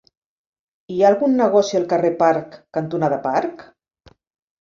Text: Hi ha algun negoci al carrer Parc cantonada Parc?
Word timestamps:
Hi 0.93 0.95
ha 1.01 1.09
algun 1.09 1.35
negoci 1.41 1.77
al 1.79 1.85
carrer 1.91 2.11
Parc 2.21 2.57
cantonada 2.79 3.21
Parc? 3.27 3.63